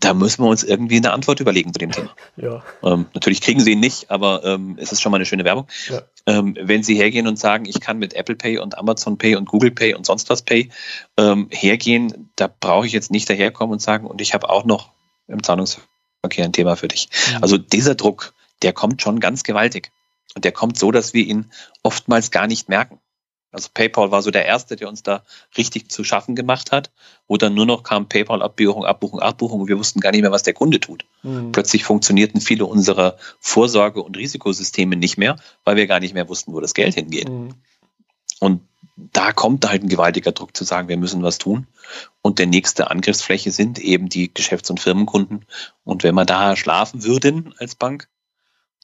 [0.00, 2.14] da müssen wir uns irgendwie eine Antwort überlegen zu dem Thema.
[2.36, 2.62] Ja.
[2.82, 5.66] Ähm, natürlich kriegen sie ihn nicht, aber ähm, es ist schon mal eine schöne Werbung.
[5.88, 6.02] Ja.
[6.26, 9.48] Ähm, wenn sie hergehen und sagen, ich kann mit Apple Pay und Amazon Pay und
[9.48, 10.70] Google Pay und sonst was Pay
[11.16, 14.90] ähm, hergehen, da brauche ich jetzt nicht daherkommen und sagen, und ich habe auch noch
[15.28, 17.08] im Zahlungsverkehr ein Thema für dich.
[17.30, 17.42] Mhm.
[17.42, 19.92] Also dieser Druck, der kommt schon ganz gewaltig.
[20.34, 21.50] Und der kommt so, dass wir ihn
[21.82, 22.98] oftmals gar nicht merken.
[23.52, 25.22] Also PayPal war so der erste, der uns da
[25.56, 26.90] richtig zu schaffen gemacht hat,
[27.26, 30.32] wo dann nur noch kam PayPal Abbuchung, Abbuchung, Abbuchung und wir wussten gar nicht mehr,
[30.32, 31.04] was der Kunde tut.
[31.22, 31.52] Mhm.
[31.52, 36.52] Plötzlich funktionierten viele unserer Vorsorge- und Risikosysteme nicht mehr, weil wir gar nicht mehr wussten,
[36.52, 37.28] wo das Geld hingeht.
[37.28, 37.54] Mhm.
[38.40, 38.60] Und
[38.96, 41.66] da kommt halt ein gewaltiger Druck zu sagen, wir müssen was tun.
[42.22, 45.44] Und der nächste Angriffsfläche sind eben die Geschäfts- und Firmenkunden.
[45.84, 48.08] Und wenn wir da schlafen würden als Bank,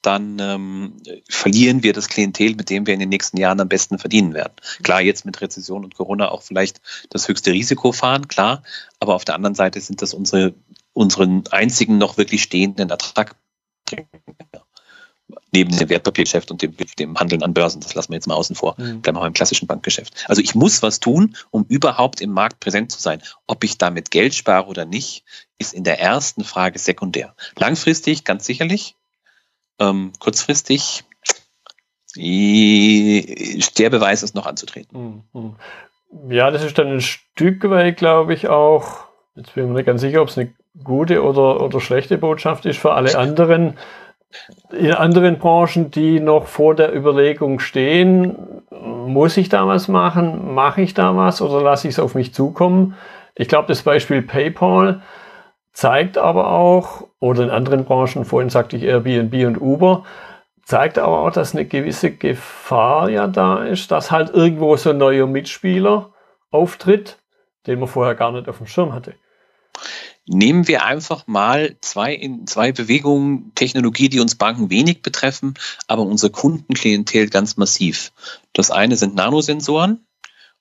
[0.02, 0.96] dann ähm,
[1.28, 4.52] verlieren wir das Klientel, mit dem wir in den nächsten Jahren am besten verdienen werden.
[4.82, 8.62] Klar, jetzt mit Rezession und Corona auch vielleicht das höchste Risiko fahren, klar,
[8.98, 10.54] aber auf der anderen Seite sind das unsere,
[10.92, 13.36] unseren einzigen noch wirklich stehenden Ertrag
[15.52, 17.80] neben dem Wertpapiergeschäft und dem, dem Handeln an Börsen.
[17.80, 18.74] Das lassen wir jetzt mal außen vor.
[18.78, 19.02] Mhm.
[19.02, 20.24] Bleiben wir im klassischen Bankgeschäft.
[20.28, 23.22] Also ich muss was tun, um überhaupt im Markt präsent zu sein.
[23.46, 25.24] Ob ich damit Geld spare oder nicht,
[25.58, 27.34] ist in der ersten Frage sekundär.
[27.56, 28.96] Langfristig ganz sicherlich,
[29.90, 31.04] ähm, kurzfristig
[32.14, 35.24] der Beweis ist noch anzutreten.
[35.32, 35.56] Mhm.
[36.28, 39.86] Ja, das ist dann ein Stück weit, glaube ich, auch, jetzt bin ich mir nicht
[39.86, 40.52] ganz sicher, ob es eine
[40.84, 43.78] gute oder, oder schlechte Botschaft ist für alle anderen,
[44.72, 48.36] in anderen Branchen, die noch vor der Überlegung stehen,
[48.70, 52.34] muss ich da was machen, mache ich da was oder lasse ich es auf mich
[52.34, 52.94] zukommen?
[53.34, 55.02] Ich glaube, das Beispiel PayPal,
[55.72, 60.04] zeigt aber auch, oder in anderen Branchen, vorhin sagte ich Airbnb und Uber,
[60.64, 64.98] zeigt aber auch, dass eine gewisse Gefahr ja da ist, dass halt irgendwo so ein
[64.98, 66.12] neuer Mitspieler
[66.50, 67.18] auftritt,
[67.66, 69.14] den man vorher gar nicht auf dem Schirm hatte.
[70.26, 75.54] Nehmen wir einfach mal zwei, in, zwei Bewegungen, Technologie, die uns Banken wenig betreffen,
[75.88, 78.12] aber unser Kundenklientel ganz massiv.
[78.52, 80.06] Das eine sind Nanosensoren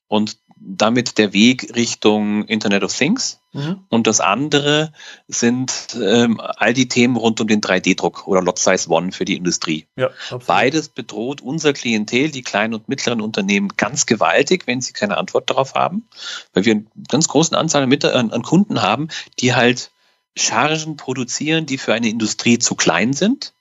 [0.07, 3.39] und damit der Weg Richtung Internet of Things.
[3.53, 3.79] Mhm.
[3.89, 4.93] Und das andere
[5.27, 9.35] sind ähm, all die Themen rund um den 3D-Druck oder Lot Size One für die
[9.35, 9.87] Industrie.
[9.95, 10.09] Ja,
[10.45, 15.49] Beides bedroht unser Klientel, die kleinen und mittleren Unternehmen, ganz gewaltig, wenn sie keine Antwort
[15.49, 16.07] darauf haben,
[16.53, 19.91] weil wir eine ganz großen Anzahl an, an Kunden haben, die halt
[20.37, 23.53] Chargen produzieren, die für eine Industrie zu klein sind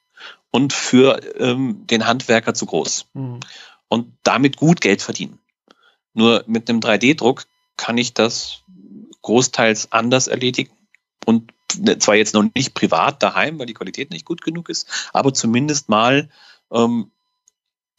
[0.51, 3.07] und für ähm, den Handwerker zu groß.
[3.15, 3.41] Mhm.
[3.89, 5.41] Und damit gut Geld verdienen.
[6.15, 7.47] Nur mit einem 3D-Druck
[7.77, 8.63] kann ich das
[9.23, 10.73] großteils anders erledigen
[11.25, 11.53] und
[11.99, 15.89] zwar jetzt noch nicht privat daheim, weil die Qualität nicht gut genug ist, aber zumindest
[15.89, 16.29] mal
[16.73, 17.11] ähm,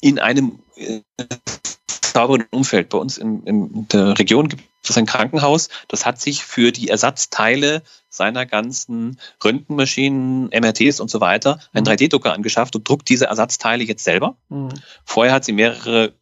[0.01, 1.01] in einem äh,
[2.03, 2.89] sauberen Umfeld.
[2.89, 6.89] Bei uns in, in der Region gibt es ein Krankenhaus, das hat sich für die
[6.89, 12.35] Ersatzteile seiner ganzen Röntgenmaschinen, MRTs und so weiter einen 3D-Drucker mhm.
[12.35, 14.35] angeschafft und druckt diese Ersatzteile jetzt selber.
[14.49, 14.69] Mhm.
[15.05, 16.13] Vorher hat sie mehrere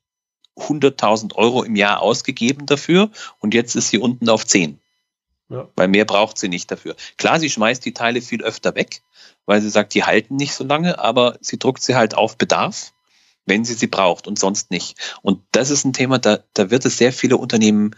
[0.59, 4.79] 100.000 Euro im Jahr ausgegeben dafür und jetzt ist sie unten auf 10.
[5.49, 5.67] Ja.
[5.75, 6.95] Weil mehr braucht sie nicht dafür.
[7.17, 9.01] Klar, sie schmeißt die Teile viel öfter weg,
[9.45, 12.93] weil sie sagt, die halten nicht so lange, aber sie druckt sie halt auf Bedarf,
[13.45, 15.17] wenn sie sie braucht und sonst nicht.
[15.23, 17.95] Und das ist ein Thema, da, da wird es sehr viele Unternehmen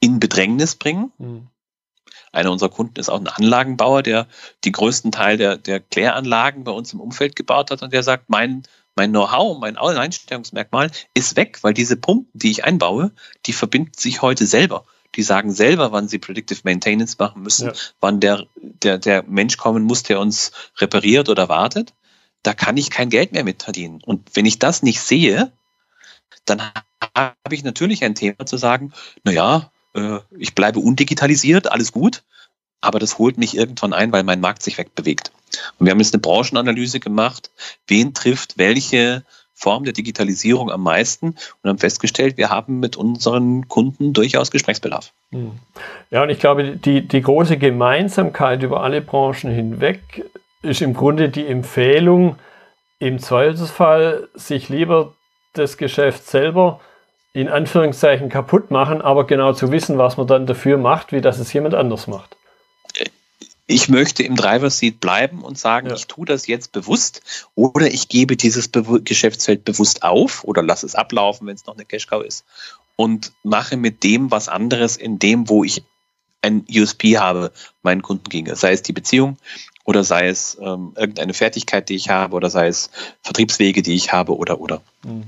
[0.00, 1.12] in Bedrängnis bringen.
[1.18, 1.48] Mhm.
[2.32, 4.26] Einer unserer Kunden ist auch ein Anlagenbauer, der
[4.64, 8.28] die größten Teil der, der Kläranlagen bei uns im Umfeld gebaut hat und der sagt,
[8.28, 8.64] mein
[8.96, 13.12] mein Know-how, mein Einstellungsmerkmal ist weg, weil diese Pumpen, die ich einbaue,
[13.46, 14.84] die verbinden sich heute selber.
[15.16, 17.72] Die sagen selber, wann sie Predictive Maintenance machen müssen, ja.
[18.00, 21.94] wann der, der, der Mensch kommen muss, der uns repariert oder wartet.
[22.42, 24.00] Da kann ich kein Geld mehr mit verdienen.
[24.04, 25.52] Und wenn ich das nicht sehe,
[26.44, 26.62] dann
[27.16, 32.22] habe ich natürlich ein Thema zu sagen, na ja, äh, ich bleibe undigitalisiert, alles gut,
[32.80, 35.32] aber das holt mich irgendwann ein, weil mein Markt sich wegbewegt.
[35.78, 37.50] Und wir haben jetzt eine Branchenanalyse gemacht,
[37.86, 43.68] wen trifft welche Form der Digitalisierung am meisten und haben festgestellt, wir haben mit unseren
[43.68, 45.12] Kunden durchaus Gesprächsbedarf.
[45.30, 45.52] Hm.
[46.10, 50.24] Ja, und ich glaube, die, die große Gemeinsamkeit über alle Branchen hinweg
[50.62, 52.36] ist im Grunde die Empfehlung,
[52.98, 55.14] im Zweifelsfall sich lieber
[55.52, 56.80] das Geschäft selber
[57.32, 61.38] in Anführungszeichen kaputt machen, aber genau zu wissen, was man dann dafür macht, wie das
[61.38, 62.36] es jemand anders macht
[63.66, 65.94] ich möchte im Driver Seat bleiben und sagen, ja.
[65.94, 67.22] ich tue das jetzt bewusst
[67.54, 71.74] oder ich gebe dieses Be Geschäftsfeld bewusst auf oder lasse es ablaufen, wenn es noch
[71.74, 72.44] eine Cash-Cow ist
[72.96, 75.82] und mache mit dem was anderes in dem, wo ich
[76.42, 78.56] ein USP habe, meinen Kunden gegenüber.
[78.56, 79.38] Sei es die Beziehung
[79.84, 82.90] oder sei es ähm, irgendeine Fertigkeit, die ich habe oder sei es
[83.22, 84.82] Vertriebswege, die ich habe oder oder.
[85.04, 85.24] Mhm.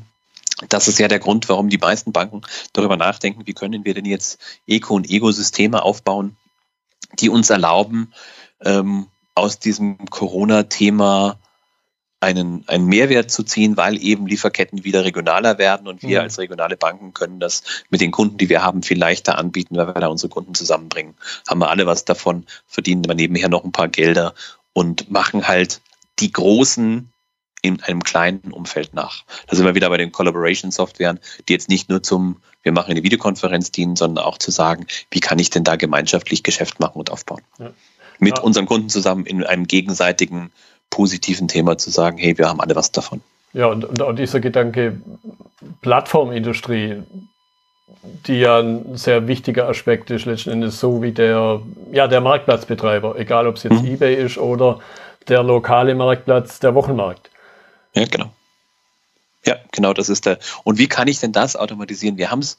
[0.68, 4.06] Das ist ja der Grund, warum die meisten Banken darüber nachdenken, wie können wir denn
[4.06, 6.36] jetzt Eco- und Ego-Systeme aufbauen,
[7.18, 8.12] die uns erlauben,
[8.62, 11.38] ähm, aus diesem Corona-Thema
[12.20, 16.24] einen, einen Mehrwert zu ziehen, weil eben Lieferketten wieder regionaler werden und wir mhm.
[16.24, 19.88] als regionale Banken können das mit den Kunden, die wir haben, viel leichter anbieten, weil
[19.88, 21.14] wir da unsere Kunden zusammenbringen.
[21.46, 24.34] Haben wir alle was davon, verdienen aber nebenher noch ein paar Gelder
[24.72, 25.80] und machen halt
[26.18, 27.12] die großen
[27.66, 29.24] in einem kleinen Umfeld nach.
[29.46, 33.02] Da sind wir wieder bei den Collaboration-Softwaren, die jetzt nicht nur zum, wir machen eine
[33.02, 37.10] Videokonferenz dienen, sondern auch zu sagen, wie kann ich denn da gemeinschaftlich Geschäft machen und
[37.10, 37.42] aufbauen.
[37.58, 37.70] Ja.
[38.18, 38.44] Mit ja.
[38.44, 40.50] unseren Kunden zusammen in einem gegenseitigen
[40.90, 43.20] positiven Thema zu sagen, hey, wir haben alle was davon.
[43.52, 45.00] Ja, und, und auch dieser Gedanke
[45.80, 47.02] Plattformindustrie,
[48.26, 51.60] die ja ein sehr wichtiger Aspekt ist, letzten Endes so wie der,
[51.92, 53.94] ja, der Marktplatzbetreiber, egal ob es jetzt mhm.
[53.94, 54.80] eBay ist oder
[55.28, 57.30] der lokale Marktplatz, der Wochenmarkt.
[57.96, 58.32] Ja, genau.
[59.44, 60.38] Ja, genau, das ist der.
[60.64, 62.18] Und wie kann ich denn das automatisieren?
[62.18, 62.58] Wir haben es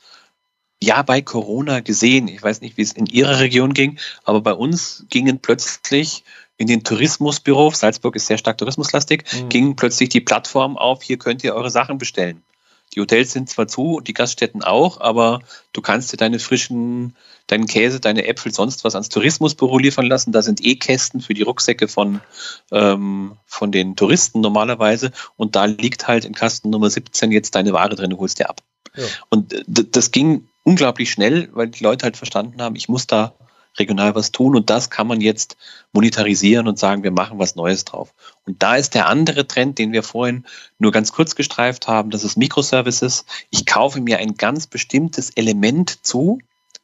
[0.81, 2.27] ja bei Corona gesehen.
[2.27, 6.23] Ich weiß nicht, wie es in Ihrer Region ging, aber bei uns gingen plötzlich
[6.57, 9.49] in den Tourismusbüro, Salzburg ist sehr stark tourismuslastig, mhm.
[9.49, 12.41] gingen plötzlich die Plattform auf, hier könnt ihr eure Sachen bestellen.
[12.97, 17.67] Die Hotels sind zwar zu, die Gaststätten auch, aber du kannst dir deine frischen, deinen
[17.67, 20.31] Käse, deine Äpfel, sonst was ans Tourismusbüro liefern lassen.
[20.31, 22.21] Da sind E-Kästen für die Rucksäcke von,
[22.71, 25.11] ähm, von den Touristen normalerweise.
[25.35, 28.49] Und da liegt halt in Kasten Nummer 17 jetzt deine Ware drin, du holst dir
[28.49, 28.63] ab.
[28.95, 29.05] Ja.
[29.29, 33.35] Und das ging unglaublich schnell, weil die Leute halt verstanden haben, ich muss da
[33.79, 35.57] regional was tun und das kann man jetzt
[35.93, 38.13] monetarisieren und sagen, wir machen was Neues drauf.
[38.45, 40.45] Und da ist der andere Trend, den wir vorhin
[40.79, 43.25] nur ganz kurz gestreift haben, das ist Microservices.
[43.49, 46.39] Ich kaufe mir ein ganz bestimmtes Element zu,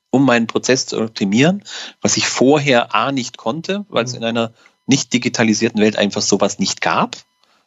[0.09, 1.63] um meinen Prozess zu optimieren,
[2.01, 4.19] was ich vorher A nicht konnte, weil es mhm.
[4.19, 4.53] in einer
[4.85, 7.17] nicht digitalisierten Welt einfach sowas nicht gab.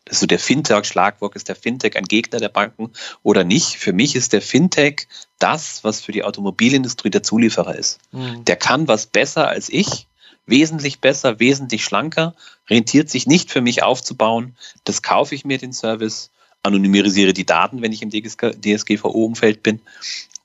[0.07, 2.93] Das ist so der Fintech-Schlagwort, ist der Fintech ein Gegner der Banken
[3.25, 3.77] oder nicht?
[3.77, 5.09] Für mich ist der Fintech
[5.41, 7.99] das, was für die Automobilindustrie der Zulieferer ist.
[8.13, 8.45] Mhm.
[8.45, 10.07] Der kann was besser als ich,
[10.47, 12.37] wesentlich besser, wesentlich schlanker,
[12.71, 14.57] rentiert sich nicht für mich aufzubauen.
[14.85, 16.31] Das kaufe ich mir den Service,
[16.63, 19.81] anonymisiere die Daten, wenn ich im DSGVO-Umfeld bin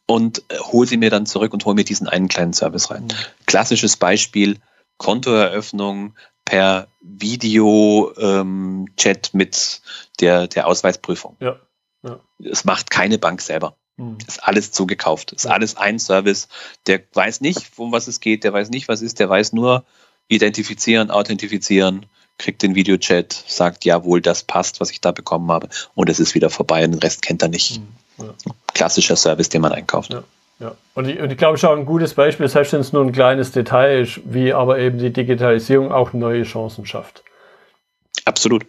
[0.07, 3.03] und äh, hole sie mir dann zurück und hole mir diesen einen kleinen Service rein.
[3.03, 3.45] Mhm.
[3.45, 4.57] Klassisches Beispiel,
[4.97, 6.15] Kontoeröffnung
[6.51, 9.81] per Video-Chat ähm, mit
[10.19, 11.37] der, der Ausweisprüfung.
[11.39, 11.55] Ja.
[12.03, 12.19] Ja.
[12.43, 13.77] Es macht keine Bank selber.
[13.95, 14.17] Mhm.
[14.27, 15.31] Ist alles zugekauft.
[15.31, 15.51] Ist ja.
[15.51, 16.49] alles ein Service.
[16.87, 19.85] Der weiß nicht, um was es geht, der weiß nicht, was ist, der weiß nur
[20.27, 22.05] identifizieren, authentifizieren,
[22.37, 26.35] kriegt den Videochat, sagt, jawohl, das passt, was ich da bekommen habe, und es ist
[26.35, 27.79] wieder vorbei den Rest kennt er nicht.
[27.79, 28.25] Mhm.
[28.25, 28.33] Ja.
[28.73, 30.11] Klassischer Service, den man einkauft.
[30.11, 30.25] Ja.
[30.61, 30.75] Ja.
[30.93, 33.51] Und ich, und ich glaube, schon ein gutes Beispiel, selbst wenn es nur ein kleines
[33.51, 37.23] Detail ist, wie aber eben die Digitalisierung auch neue Chancen schafft.
[38.25, 38.65] Absolut.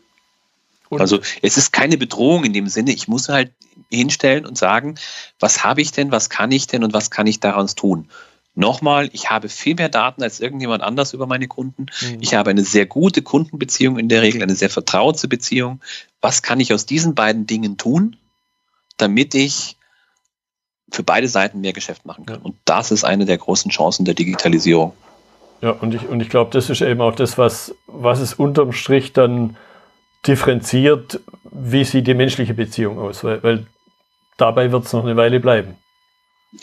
[0.88, 3.52] Und also es ist keine Bedrohung in dem Sinne, ich muss halt
[3.90, 4.96] hinstellen und sagen,
[5.38, 8.08] was habe ich denn, was kann ich denn und was kann ich daraus tun?
[8.54, 11.86] Nochmal, ich habe viel mehr Daten als irgendjemand anders über meine Kunden.
[12.02, 12.18] Mhm.
[12.20, 15.80] Ich habe eine sehr gute Kundenbeziehung in der Regel, eine sehr vertraute Beziehung.
[16.20, 18.16] Was kann ich aus diesen beiden Dingen tun,
[18.98, 19.76] damit ich
[20.92, 22.40] für beide Seiten mehr Geschäft machen kann.
[22.40, 24.92] Und das ist eine der großen Chancen der Digitalisierung.
[25.62, 28.72] Ja, und ich, und ich glaube, das ist eben auch das, was, was es unterm
[28.72, 29.56] Strich dann
[30.26, 33.66] differenziert, wie sieht die menschliche Beziehung aus, weil, weil
[34.36, 35.76] dabei wird es noch eine Weile bleiben.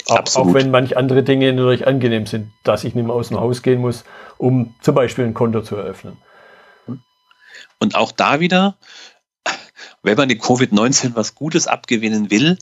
[0.07, 3.39] Auch, auch, wenn manch andere Dinge natürlich angenehm sind, dass ich nicht mehr aus dem
[3.39, 4.03] Haus gehen muss,
[4.37, 6.17] um zum Beispiel ein Konto zu eröffnen.
[7.79, 8.77] Und auch da wieder,
[10.03, 12.57] wenn man die Covid-19 was Gutes abgewinnen will,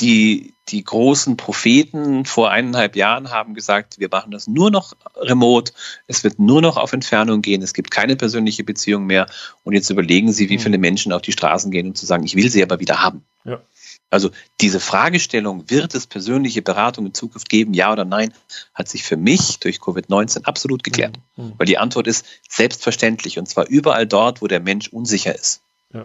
[0.00, 5.72] die, die großen Propheten vor eineinhalb Jahren haben gesagt, wir machen das nur noch remote,
[6.06, 9.26] es wird nur noch auf Entfernung gehen, es gibt keine persönliche Beziehung mehr.
[9.64, 10.62] Und jetzt überlegen Sie, wie hm.
[10.62, 13.24] viele Menschen auf die Straßen gehen, um zu sagen, ich will sie aber wieder haben.
[13.44, 13.60] Ja.
[14.08, 14.30] Also
[14.60, 18.32] diese Fragestellung, wird es persönliche Beratung in Zukunft geben, ja oder nein,
[18.72, 21.18] hat sich für mich durch Covid-19 absolut geklärt.
[21.36, 21.54] Mhm.
[21.58, 25.60] Weil die Antwort ist selbstverständlich und zwar überall dort, wo der Mensch unsicher ist.
[25.92, 26.04] Ja.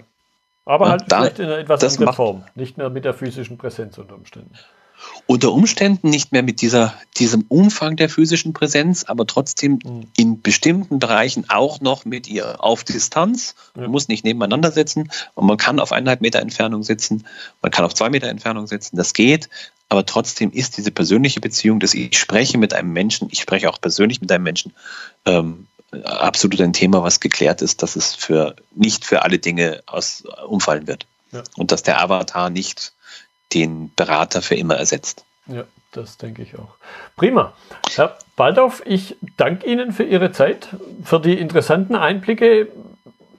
[0.65, 3.97] Aber halt da, vielleicht in einer etwas anderen Form, nicht mehr mit der physischen Präsenz
[3.97, 4.53] unter Umständen.
[5.25, 10.07] Unter Umständen nicht mehr mit dieser, diesem Umfang der physischen Präsenz, aber trotzdem mhm.
[10.15, 13.55] in bestimmten Bereichen auch noch mit ihr auf Distanz.
[13.73, 13.89] Man ja.
[13.89, 17.25] muss nicht nebeneinander sitzen und man kann auf eineinhalb Meter Entfernung sitzen,
[17.61, 19.49] man kann auf zwei Meter Entfernung sitzen, das geht,
[19.91, 23.81] aber trotzdem ist diese persönliche Beziehung, dass ich spreche mit einem Menschen, ich spreche auch
[23.81, 24.73] persönlich mit einem Menschen,
[25.25, 25.67] ähm,
[26.03, 30.87] absolut ein Thema, was geklärt ist, dass es für nicht für alle Dinge aus, umfallen
[30.87, 31.05] wird.
[31.31, 31.43] Ja.
[31.57, 32.93] Und dass der Avatar nicht
[33.53, 35.25] den Berater für immer ersetzt.
[35.47, 36.75] Ja, das denke ich auch.
[37.17, 37.53] Prima.
[37.95, 40.69] Herr Baldauf, ich danke Ihnen für Ihre Zeit,
[41.03, 42.67] für die interessanten Einblicke,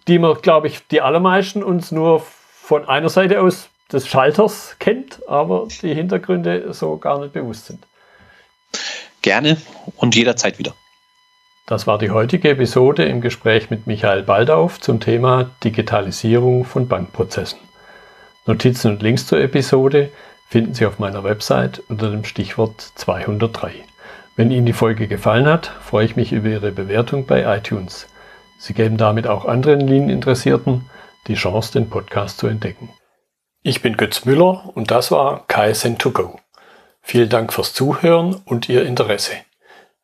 [0.09, 2.25] die wir, glaube ich, die allermeisten uns nur
[2.63, 7.87] von einer Seite aus des Schalters kennt, aber die Hintergründe so gar nicht bewusst sind.
[9.21, 9.59] Gerne
[9.97, 10.75] und jederzeit wieder.
[11.67, 17.61] Das war die heutige Episode im Gespräch mit Michael Baldauf zum Thema Digitalisierung von Bankprozessen.
[18.47, 20.11] Notizen und Links zur Episode
[20.49, 23.73] finden Sie auf meiner Website unter dem Stichwort 203.
[24.35, 28.09] Wenn Ihnen die Folge gefallen hat, freue ich mich über Ihre Bewertung bei iTunes.
[28.59, 30.91] Sie geben damit auch anderen Linieninteressierten
[31.29, 32.91] die Chance, den Podcast zu entdecken.
[33.63, 36.39] Ich bin Götz Müller und das war KSN2Go.
[37.01, 39.35] Vielen Dank fürs Zuhören und Ihr Interesse.